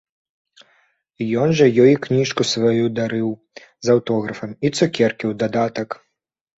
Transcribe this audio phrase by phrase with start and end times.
[1.41, 3.31] Ён жа ёй і кніжку сваю дарыў
[3.63, 5.89] з аўтографам, і цукеркі ў дадатак.